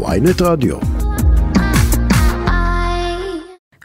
[0.00, 0.76] ויינט רדיו.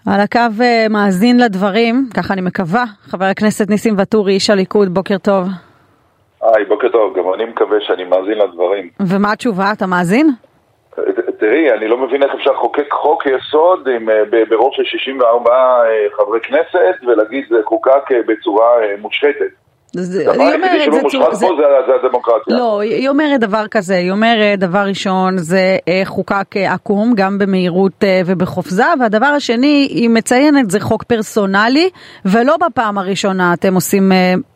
[0.07, 5.17] על הקו אה, מאזין לדברים, ככה אני מקווה, חבר הכנסת ניסים ואטורי, איש הליכוד, בוקר
[5.17, 5.47] טוב.
[6.41, 8.89] היי, בוקר טוב, גם אני מקווה שאני מאזין לדברים.
[8.99, 10.29] ומה התשובה, אתה מאזין?
[11.39, 16.08] תראי, אני לא מבין איך אפשר לחוקק חוק יסוד עם, אה, ברוב של 64 אה,
[16.18, 18.70] חברי כנסת ולהגיד זה חוקק בצורה
[19.00, 19.66] מושחתת.
[19.95, 22.55] הדבר היא אומרת, זה מושחת צור- פה זה- זה הדמוקרטיה.
[22.57, 27.37] לא, היא אומרת דבר כזה, היא אומרת דבר ראשון זה אה, חוקק אה, עקום גם
[27.37, 31.89] במהירות אה, ובחופזה והדבר השני היא מציינת זה חוק פרסונלי
[32.25, 34.11] ולא בפעם הראשונה אתם עושים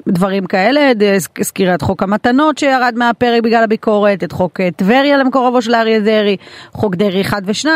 [0.07, 0.91] דברים כאלה,
[1.39, 6.37] הזכירה את חוק המתנות שירד מהפרק בגלל הביקורת, את חוק טבריה למקורבו של אריה דרעי,
[6.71, 7.67] חוק דרעי 1 ו-2,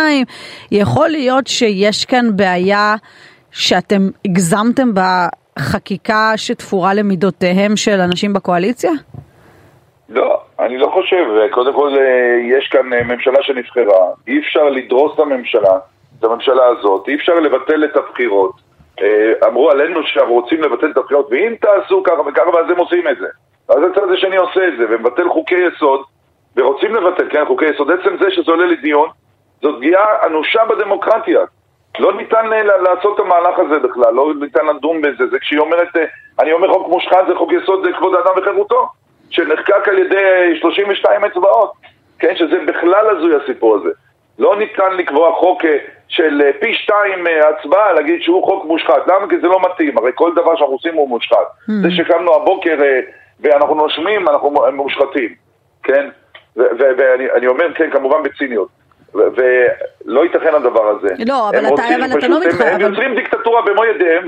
[0.71, 2.95] יכול להיות שיש כאן בעיה
[3.51, 4.93] שאתם הגזמתם
[5.59, 8.91] בחקיקה שתפורה למידותיהם של אנשים בקואליציה?
[10.09, 11.25] לא, אני לא חושב.
[11.51, 15.77] קודם כל, אה, יש כאן אה, ממשלה שנבחרה, אי אפשר לדרוס את הממשלה,
[16.19, 18.51] את הממשלה הזאת, אי אפשר לבטל את הבחירות.
[19.01, 23.07] אה, אמרו עלינו שאנחנו רוצים לבטל את הבחירות, ואם תעשו ככה וככה, ואז הם עושים
[23.07, 23.27] את זה.
[23.69, 26.01] אז הצד השני עושה את זה, ומבטל חוקי יסוד,
[26.55, 27.91] ורוצים לבטל, כן, חוקי יסוד.
[27.91, 29.09] עצם זה שזה עולה לדיון,
[29.61, 31.39] זאת פגיעה אנושה בדמוקרטיה.
[31.99, 35.27] לא ניתן ל- לעשות את המהלך הזה בכלל, לא ניתן לדון בזה.
[35.31, 36.05] זה כשהיא אומרת, אה,
[36.39, 38.87] אני אומר חוק מושחת, זה חוק יסוד אה, כבוד האדם וחירותו,
[39.29, 41.71] שנחקק על ידי אה, 32 אצבעות,
[42.19, 43.89] כן, שזה בכלל הזוי הסיפור הזה.
[44.39, 49.07] לא ניתן לקבוע חוק אה, של אה, פי שתיים אה, הצבעה, להגיד שהוא חוק מושחת.
[49.07, 49.29] למה?
[49.29, 51.47] כי זה לא מתאים, הרי כל דבר שאנחנו עושים הוא מושחת.
[51.81, 52.99] זה שקמנו הבוקר אה,
[53.39, 55.29] ואנחנו נושמים, אנחנו מושחתים,
[55.83, 56.09] כן?
[56.79, 58.67] ואני אני אומר, כן, כמובן בציניות.
[59.15, 61.07] ולא ייתכן הדבר הזה.
[61.25, 64.25] לא, אבל אתה- רוצים אבל אתה לא הם- מתחייב, הם יוצרים דיקטטורה במו ידיהם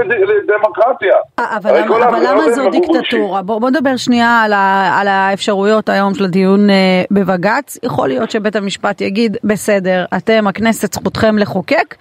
[0.00, 0.12] לד-
[0.50, 1.14] לדמוקרטיה.
[1.38, 3.42] אה, אבל, למה, אבל זו דיקטטורה?
[3.42, 6.74] בוא, בוא נדבר שנייה על, ה, על האפשרויות היום של הדיון אה,
[7.10, 7.78] בבג"ץ.
[7.82, 11.94] יכול להיות שבית המשפט יגיד, בסדר, אתם, הכנסת, זכותכם לחוקק,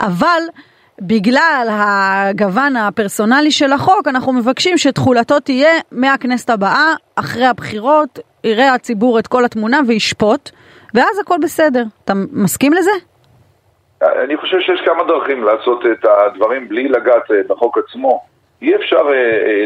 [0.00, 0.40] אבל
[1.00, 9.18] בגלל הגוון הפרסונלי של החוק, אנחנו מבקשים שתחולתו תהיה מהכנסת הבאה, אחרי הבחירות, יראה הציבור
[9.18, 10.50] את כל התמונה וישפוט,
[10.94, 11.82] ואז הכל בסדר.
[12.04, 12.90] אתה מסכים לזה?
[14.02, 18.20] אני חושב שיש כמה דרכים לעשות את הדברים בלי לגעת אה, בחוק עצמו.
[18.62, 19.64] אי אפשר אה, אה,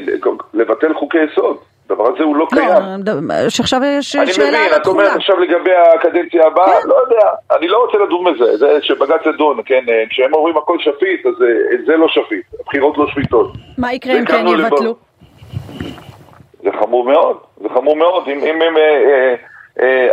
[0.54, 1.56] לבטל חוקי יסוד.
[1.90, 2.68] הדבר הזה הוא לא קיים.
[3.06, 5.02] לא, שעכשיו יש אני שאלה מבין, על את התחולה.
[5.04, 6.88] אומרת עכשיו לגבי הקדנציה הבאה, כן.
[6.88, 7.28] לא יודע,
[7.58, 11.32] אני לא רוצה לדון בזה, זה שבג"ץ ידון, כן, כשהם אומרים הכל שפיט, אז
[11.86, 13.52] זה לא שפיט, הבחירות לא שפיטות.
[13.78, 14.94] מה יקרה אם כן לב- יבטלו?
[16.62, 18.24] זה חמור מאוד, זה חמור מאוד.
[18.28, 19.34] אם, אם הם, אה, אה,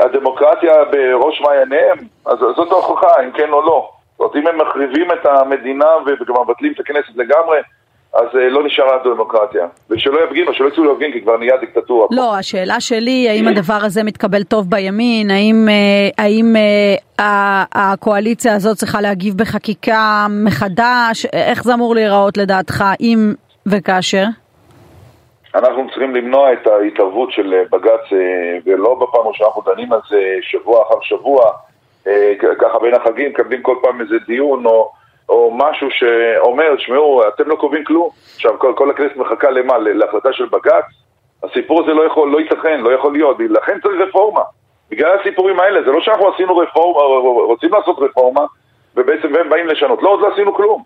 [0.02, 3.90] הדמוקרטיה בראש מעייניהם, אז זאת ההוכחה, אם כן או לא.
[4.18, 7.60] זאת אומרת, אם הם מחריבים את המדינה וגם מבטלים את הכנסת לגמרי,
[8.14, 9.68] אז אה, לא נשארה דמוקרטיה.
[9.90, 12.08] ושלא יפגינו, שלא יצאו להפגין, כי כבר נהיה דיקטטורה.
[12.08, 12.16] פה.
[12.16, 15.32] לא, השאלה שלי, האם הדבר הזה מתקבל טוב בימין?
[15.32, 16.56] האם, אה, האם
[17.20, 21.26] אה, הקואליציה הזאת צריכה להגיב בחקיקה מחדש?
[21.34, 23.34] איך זה אמור להיראות לדעתך, אם
[23.66, 24.24] וכאשר?
[25.56, 30.00] אנחנו צריכים למנוע את ההתערבות של אה, בג"ץ, אה, ולא בפעם ראשונה אנחנו דנים על
[30.10, 31.52] זה שבוע אחר שבוע,
[32.08, 34.92] אה, ככה בין החגים, מקבלים כל פעם איזה דיון או,
[35.30, 38.10] או משהו שאומר, תשמעו, אתם לא קובעים כלום.
[38.36, 39.78] עכשיו, כל, כל הכנסת מחכה למה?
[39.78, 40.86] להחלטה של בג"ץ?
[41.44, 44.42] הסיפור הזה לא יכול, לא ייתכן, לא יכול להיות, לכן צריך רפורמה.
[44.90, 47.02] בגלל הסיפורים האלה, זה לא שאנחנו עשינו רפורמה,
[47.44, 48.46] רוצים לעשות רפורמה,
[48.96, 50.04] ובעצם הם באים לשנות.
[50.04, 50.84] לא, עוד לא עשינו כלום.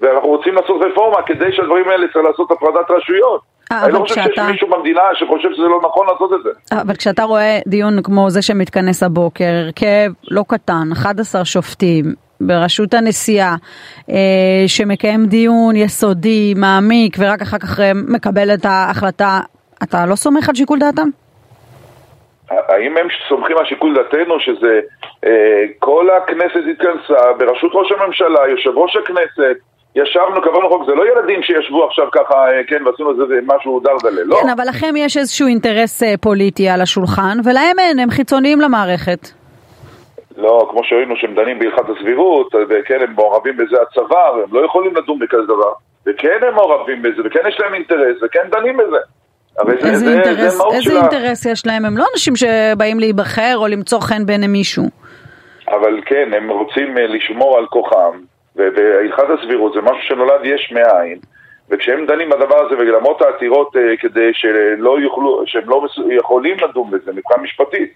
[0.00, 3.40] ואנחנו רוצים לעשות רפורמה כדי שהדברים האלה צריך לעשות הפרדת רשויות.
[3.72, 6.50] אה, אני לא חושב שיש כשאתה- מישהו במדינה שחושב שזה לא נכון לעשות את זה.
[6.80, 12.04] אבל כשאתה רואה דיון כמו זה שמתכנס הבוקר, הרכב לא קטן, 11 שופטים,
[12.40, 13.54] בראשות הנשיאה,
[14.10, 14.16] אה,
[14.66, 19.40] שמקיים דיון יסודי, מעמיק, ורק אחר כך אה, מקבל את ההחלטה,
[19.82, 21.08] אתה לא סומך על שיקול דעתם?
[22.50, 24.80] האם הם סומכים על שיקול דעתנו שזה
[25.24, 25.30] אה,
[25.78, 29.56] כל הכנסת התכנסה בראשות ראש הממשלה, יושב ראש הכנסת,
[29.96, 33.80] ישבנו, קבענו חוק, זה לא ילדים שישבו עכשיו ככה, אה, כן, ועשינו את זה משהו
[33.80, 34.36] דרדלה, לא.
[34.42, 39.28] כן, אבל לכם יש איזשהו אינטרס אה, פוליטי על השולחן, ולהם אין, הם חיצוניים למערכת.
[40.36, 44.96] לא, כמו שראינו שהם דנים בהלכת הסבירות, וכן, הם מעורבים בזה הצבא, והם לא יכולים
[44.96, 45.72] לדון בכזה דבר.
[46.06, 48.96] וכן הם מעורבים בזה, וכן יש להם אינטרס, וכן דנים בזה.
[49.70, 51.84] איזה זה, אינטרס, זה איזה של ה- אינטרס יש להם?
[51.84, 54.84] הם לא אנשים שבאים להיבחר או למצוא חן בעיני מישהו.
[55.68, 58.18] אבל כן, הם רוצים אה, לשמור על כוחם,
[58.56, 61.18] והלכת הסבירות זה משהו שנולד יש מאין,
[61.70, 66.90] וכשהם דנים בדבר הזה, ולמרות העתירות אה, כדי שלא יוכלו, שהם לא מס- יכולים לדון
[66.90, 67.92] בזה מבחינה משפטית,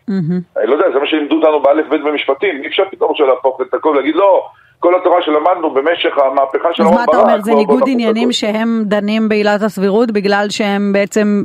[0.56, 3.60] אני לא יודע, זה מה שלימדו אותנו באלף בית במשפטים, אי אפשר פתאום עכשיו להפוך
[3.60, 4.46] את הכל ולהגיד לא,
[4.78, 7.74] כל התורה שלמדנו במשך המהפכה של אז אהרן מה אתה ברק, אומר, זה בוא- בוא
[7.74, 8.32] ניגוד עניינים.
[8.32, 11.42] שהם דנים בעילת הסבירות בגלל שהם בעצם...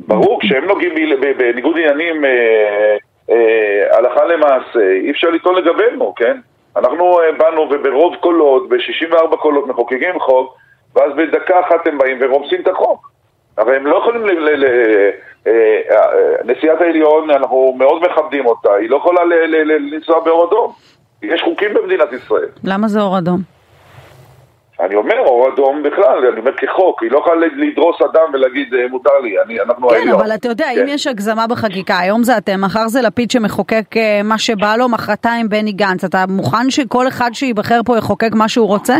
[0.00, 0.92] ברור, כשהם נוגעים
[1.38, 2.96] בניגוד עניינים אה,
[3.30, 6.36] אה, הלכה למעשה, אי אפשר לטעון לגבינו, כן?
[6.76, 10.56] אנחנו אה, באנו וברוב קולות, ב-64 קולות מחוקקים חוק,
[10.94, 13.12] ואז בדקה אחת הם באים ורומסים את החוק.
[13.58, 15.10] אבל הם לא יכולים, ל- ל- ל-
[15.46, 15.52] אה,
[15.90, 19.24] אה, נשיאת העליון, אנחנו מאוד מכבדים אותה, היא לא יכולה
[19.64, 20.72] לנסוע באור אדום.
[21.22, 22.48] יש חוקים במדינת ישראל.
[22.64, 23.40] למה זה אור אדום?
[24.82, 28.88] אני אומר, אור אדום בכלל, אני אומר כחוק, היא לא יכולה לדרוס אדם ולהגיד אה,
[28.88, 30.20] מותר לי, אני, אנחנו כן, העליון.
[30.20, 30.80] אבל אתה יודע, כן.
[30.80, 34.88] אם יש הגזמה בחקיקה, היום זה אתם, מחר זה לפיד שמחוקק אה, מה שבא לו,
[34.88, 38.94] מחרתיים בני גנץ, אתה מוכן שכל אחד שייבחר פה יחוקק מה שהוא רוצה?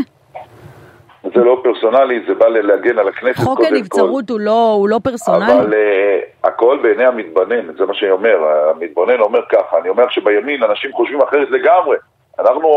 [1.34, 3.74] זה לא פרסונלי, זה בא להגן על הכנסת חוק קודם כל.
[3.76, 5.52] הנבצרות הוא לא, הוא לא פרסונלי?
[5.52, 8.38] אבל uh, הכל בעיני המתבונן, זה מה שאני אומר,
[8.70, 11.96] המתבונן אומר ככה, אני אומר שבימין אנשים חושבים אחרת לגמרי.
[12.38, 12.68] אנחנו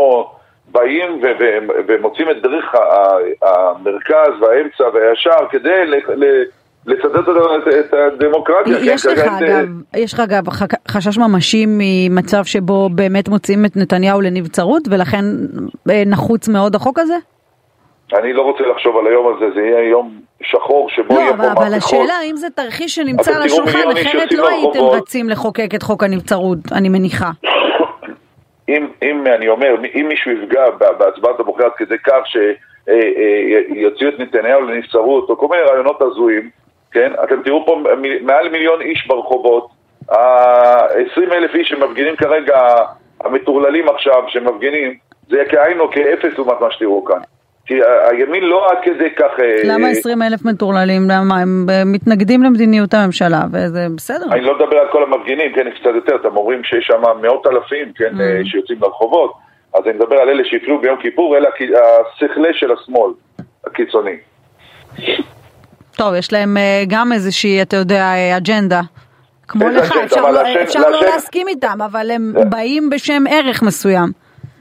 [0.75, 3.18] באים ו- ו- ומוצאים את דרך ה-
[3.50, 5.95] המרכז והאמצע והישר כדי ל-
[6.25, 6.44] ל-
[6.86, 8.77] לצדד את- את הדמוקרטיה.
[8.81, 10.44] יש כן, לך כרגע אין- אגב, יש לך אגב
[10.88, 15.25] חשש ממשי ממצב שבו באמת מוצאים את נתניהו לנבצרות ולכן
[15.89, 17.16] אה, נחוץ מאוד החוק הזה?
[18.13, 20.12] אני לא רוצה לחשוב על היום הזה, זה יהיה יום
[20.44, 21.94] שחור שבו לא, יהיה אבל, פה אבל מהפכות.
[21.94, 24.80] השאלה האם זה תרחיש שנמצא על השולחן, אחרת לא הייתם.
[24.80, 27.30] רצים לחוקק את חוק הנבצרות, אני מניחה.
[28.69, 34.62] אם, אם אני אומר, אם מישהו יפגע בהצבעת הבוחר עד כדי כך שיוציאו את נתניהו
[34.62, 36.50] לנבצרות, או כל מיני רעיונות הזויים,
[36.91, 37.12] כן?
[37.23, 37.81] אתם תראו פה
[38.21, 39.67] מעל מיליון איש ברחובות,
[40.12, 42.75] ה-20 אלף איש שמפגינים כרגע,
[43.23, 44.97] המטורללים עכשיו, שמפגינים,
[45.29, 47.19] זה כאין או כאפס לעומת מה שתראו כאן.
[47.65, 47.73] כי
[48.12, 49.39] הימין לא עד כדי כך...
[49.39, 51.01] אה, למה 20 אלף מטורללים?
[51.09, 51.39] למה?
[51.39, 54.25] הם אה, מתנגדים למדיניות הממשלה, וזה בסדר.
[54.31, 57.47] אני לא מדבר על כל המפגינים, כן, יש קצת יותר, אתם אומרים שיש שם מאות
[57.47, 58.50] אלפים, כן, Mm.
[58.51, 59.33] שיוצאים לרחובות,
[59.73, 63.12] אז אני מדבר על אלה שהפריעו ביום כיפור, אלה השכלה של השמאל
[63.68, 64.15] הקיצוני.
[65.97, 68.81] טוב, יש להם אה, גם איזושהי, אתה יודע, אה, אג'נדה.
[69.47, 69.91] כמו לך?
[70.03, 74.09] אפשר לא- אפשר לא להסכים איתם, אבל הם באים בשם ערך מסוים.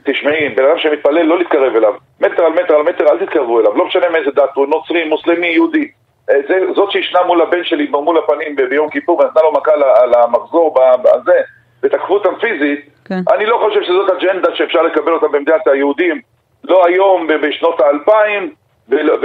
[0.05, 3.77] תשמעי, בן אדם שמתפלל לא להתקרב אליו, מטר על מטר על מטר אל תתקרבו אליו,
[3.77, 5.87] לא משנה מאיזה דת הוא, נוצרי, מוסלמי, יהודי.
[6.29, 10.13] אה, זה, זאת שישנה מול הבן שלי מול הפנים ביום כיפור ונתנה לו מכה על
[10.13, 11.39] המחזור בזה,
[11.83, 13.19] ותקפו אותם פיזית, כן.
[13.33, 16.21] אני לא חושב שזאת אג'נדה שאפשר לקבל אותה במדינת היהודים,
[16.63, 18.53] לא היום, בשנות האלפיים,
[18.89, 19.17] ולא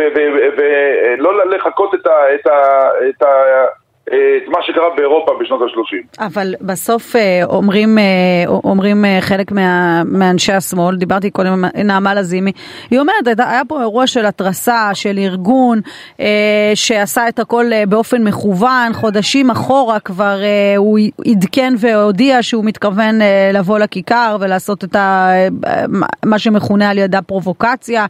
[0.56, 3.64] ולא לחכות את, ה, את, ה, את, ה,
[4.08, 6.24] את מה שקרה באירופה בשנות ה-30.
[6.26, 8.04] אבל בסוף אה, אומרים, אה,
[8.48, 12.52] אומרים אה, חלק מה, מאנשי השמאל, דיברתי קודם עם נעמה לזימי,
[12.90, 15.80] היא אומרת, היה פה אירוע של התרסה, של ארגון
[16.20, 22.64] אה, שעשה את הכל אה, באופן מכוון, חודשים אחורה כבר אה, הוא עדכן והודיע שהוא
[22.64, 25.30] מתכוון אה, לבוא לכיכר ולעשות את ה,
[25.66, 25.84] אה,
[26.24, 28.06] מה שמכונה על ידה פרובוקציה.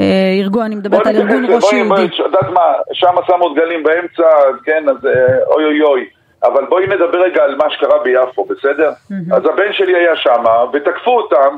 [0.00, 0.04] אה,
[0.40, 2.14] ארגון, אני מדברת על ארגון ראש בואי, בואי, יהודי.
[2.14, 2.60] את יודעת מה,
[2.92, 4.28] שם שמו דגלים באמצע,
[4.64, 5.12] כן, אז אה,
[5.46, 6.06] אוי אוי אוי.
[6.42, 8.90] אבל בואי נדבר רגע על מה שקרה ביפו, בסדר?
[9.32, 11.56] אז הבן שלי היה שם, ותקפו אותם,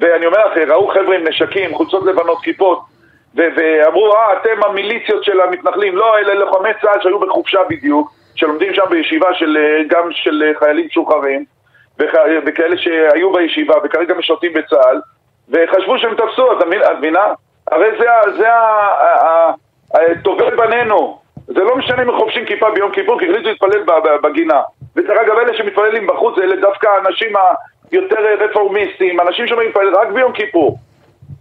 [0.00, 2.80] ואני אומר לך, ראו חבר'ה עם נשקים, חולצות לבנות, כיפות,
[3.36, 5.96] ו- ואמרו, אה, אתם המיליציות של המתנחלים.
[5.96, 10.86] לא, אלה לוחמי צה"ל שהיו בחופשה בדיוק, שלומדים שם בישיבה של, אה, גם של חיילים
[10.86, 11.44] משוחררים,
[12.00, 12.14] וכ-
[12.46, 15.00] וכאלה שהיו בישיבה וכרגע משרתים בצה"ל,
[15.48, 17.26] וחשבו שהם תפסו, מבין- את מבינה?
[17.70, 18.06] הרי זה,
[20.22, 21.18] טובי בנינו.
[21.46, 23.84] זה לא משנה אם חובשים כיפה ביום כיפור, כי החליטו להתפלל
[24.22, 24.60] בגינה.
[24.96, 27.32] ודרך אגב, אלה שמתפללים בחוץ, אלה דווקא האנשים
[27.90, 30.78] היותר רפורמיסטים, אנשים שבאים להתפלל רק ביום כיפור.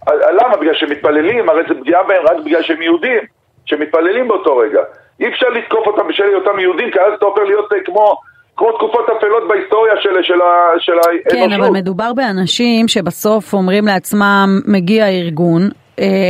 [0.09, 0.57] למה?
[0.57, 1.49] בגלל שהם מתפללים?
[1.49, 3.19] הרי זה פגיעה בהם רק בגלל שהם יהודים,
[3.65, 4.81] שמתפללים באותו רגע.
[5.19, 8.17] אי אפשר לתקוף אותם בשל היותם יהודים, כי אז אתה הופך להיות אה, כמו,
[8.57, 10.39] כמו תקופות אפלות בהיסטוריה של, של,
[10.79, 11.31] של האנושות.
[11.31, 15.69] כן, אבל מדובר באנשים שבסוף אומרים לעצמם, מגיע ארגון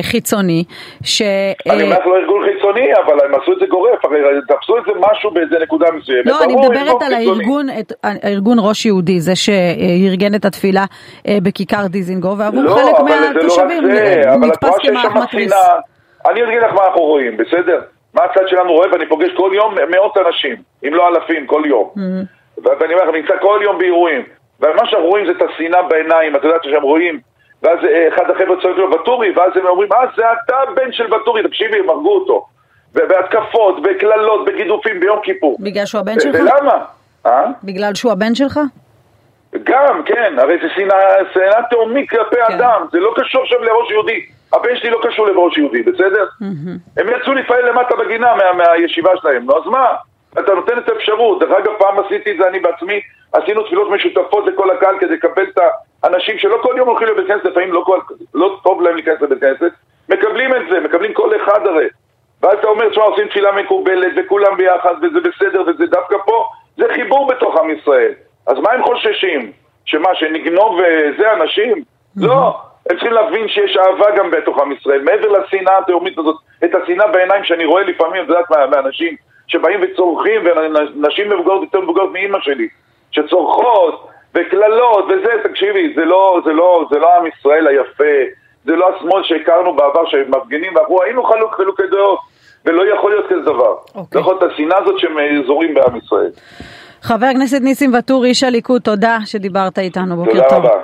[0.02, 0.64] חיצוני,
[1.04, 1.22] ש...
[1.22, 4.78] אני אה, אומר לך לא ארגון חיצוני, אבל הם עשו את זה גורף, הרי תפסו
[4.78, 6.26] את זה משהו באיזה נקודה מסוימת.
[6.26, 7.14] לא, אני מדברת ארגון על.
[7.14, 7.66] הארגון,
[8.04, 10.86] הארגון ראש יהודי, זה שארגן את התפילה
[11.28, 14.76] אה, בכיכר דיזינגוף, ועבור לא, חלק לא מהתושבים אה, נתפס
[15.14, 15.52] כמתריס.
[15.52, 15.80] שנאה.
[16.30, 17.82] אני אגיד לך מה אנחנו רואים, בסדר?
[18.14, 20.56] מה הצד שלנו רואה, ואני פוגש כל יום מאות אנשים,
[20.88, 21.90] אם לא אלפים, כל יום.
[21.96, 22.62] Mm-hmm.
[22.64, 24.24] ואני אומר לך, אני נמצא כל יום באירועים.
[24.60, 27.20] ומה שאנחנו רואים זה את השנאה בעיניים, את יודעת שהם רואים,
[27.64, 31.14] ואז אה, אחד החבר'ה צועק לו ואטורי, ואז הם אומרים, אה, זה אתה הבן של
[31.14, 32.46] ואטורי, תקשיבי, הם הרגו אותו.
[32.96, 35.58] ו- בהתקפות, בקללות, בגידופים ביום כיפור.
[35.60, 36.36] בגלל שהוא הבן שלך?
[36.36, 36.86] ולמה?
[37.26, 37.46] אה?
[37.64, 38.60] בגלל שהוא הבן שלך?
[39.64, 42.54] גם, כן, הרי זה שנאה, תהומית כלפי כן.
[42.54, 44.26] אדם, זה לא קשור עכשיו לראש יהודי.
[44.54, 46.26] הבן שלי לא קשור לראש יהודי, בסדר?
[46.98, 49.88] הם יצאו להתפעל למטה בגינה מה, מהישיבה שלהם, נו אז מה?
[50.40, 51.40] אתה נותן את האפשרות.
[51.40, 53.02] דרך אגב, פעם עשיתי את זה אני בעצמי,
[53.34, 55.60] עשינו תפילות משותפות לכל הקהל כדי לקבל את
[56.04, 58.00] האנשים שלא כל יום הולכים לבית כנסת, לפעמים לא, כל,
[58.34, 59.72] לא טוב להם להיכנס לבית כנסת,
[60.10, 61.88] מקבלים את זה, מקבלים כל אחד הרי.
[62.42, 66.46] ואז אתה אומר, תשמע, עושים תפילה מקובלת וכולם ביחד וזה בסדר וזה דווקא פה,
[66.78, 68.12] זה חיבור בתוך עם ישראל.
[68.48, 69.52] אז מה הם חוששים?
[69.86, 70.80] שמה, שנגנוב
[71.18, 71.84] זה אנשים?
[72.18, 72.58] לא,
[72.90, 77.08] הם צריכים להבין שיש אהבה גם בתוך עם ישראל, מעבר לשנאה התהומית הזאת, את השנאה
[77.08, 79.16] בעיניים שאני רואה לפעמים, את יודעת, מאנשים
[79.48, 82.68] שבאים וצורכים, ונשים מבוגרות יותר מבוגרות מאימא שלי,
[83.12, 88.04] שצורכות, וקללות, וזה, תקשיבי, זה לא, זה לא, זה לא עם ישראל היפה,
[88.66, 92.20] זה לא השמאל שהכרנו בעבר, שמפגינים ואמרו, היינו חלוק חילוקי דעות,
[92.66, 93.76] ולא יכול להיות כזה דבר.
[93.88, 93.96] Okay.
[93.96, 94.16] אוקיי.
[94.16, 95.18] לא יכול להיות השנאה הזאת שהם
[95.48, 96.32] זורים בעם ישראל.
[97.02, 100.58] חבר הכנסת ניסים ואטורי, איש הליכוד, תודה שדיברת איתנו, בוקר תודה טוב.
[100.58, 100.84] תודה רבה.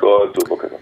[0.00, 0.78] כל טוב, בוקר טוב.